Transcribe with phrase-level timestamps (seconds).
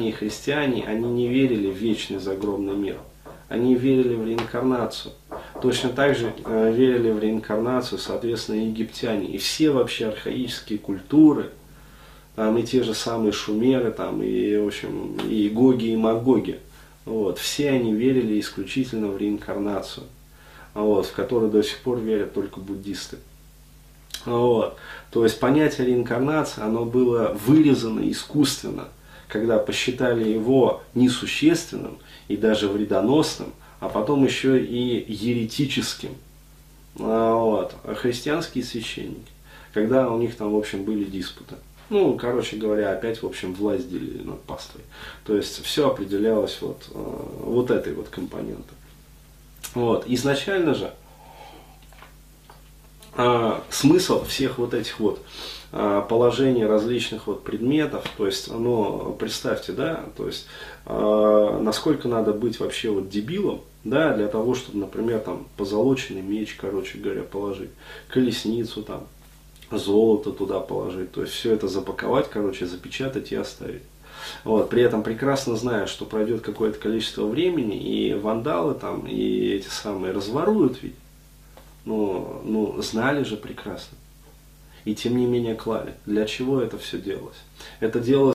[0.00, 2.96] и христиане, они не верили в вечный загробный мир.
[3.50, 5.12] Они верили в реинкарнацию.
[5.60, 9.26] Точно так же э, верили в реинкарнацию, соответственно, египтяне.
[9.26, 11.50] И все вообще архаические культуры,
[12.36, 16.60] там и те же самые шумеры, там, и, в общем, и Гоги, и Магоги,
[17.04, 20.06] вот, все они верили исключительно в реинкарнацию,
[20.72, 23.18] вот, в которую до сих пор верят только буддисты.
[24.24, 24.74] Вот.
[25.10, 28.88] То есть понятие реинкарнации, оно было вырезано искусственно–
[29.32, 31.96] когда посчитали его несущественным
[32.28, 36.10] и даже вредоносным, а потом еще и еретическим.
[36.98, 37.74] А, вот.
[37.84, 39.32] А христианские священники,
[39.72, 41.54] когда у них там, в общем, были диспуты.
[41.88, 44.82] Ну, короче говоря, опять, в общем, власть делили над паствой.
[45.24, 48.76] То есть все определялось вот, а, вот этой вот компонентой.
[49.74, 50.04] Вот.
[50.08, 50.92] Изначально же
[53.14, 55.20] а, смысл всех вот этих вот
[55.70, 60.46] а, положений различных вот предметов, то есть, ну, представьте, да, то есть,
[60.84, 66.56] э, насколько надо быть вообще вот дебилом, да, для того, чтобы, например, там, позолоченный меч,
[66.60, 67.70] короче говоря, положить,
[68.08, 69.06] колесницу там,
[69.70, 73.82] золото туда положить, то есть, все это запаковать, короче, запечатать и оставить.
[74.44, 79.68] Вот, при этом прекрасно зная, что пройдет какое-то количество времени, и вандалы там, и эти
[79.68, 80.94] самые разворуют ведь,
[81.84, 83.98] ну, ну, знали же прекрасно
[84.84, 85.94] и тем не менее клали.
[86.06, 87.36] Для чего это все делалось?
[87.80, 88.30] Это делалось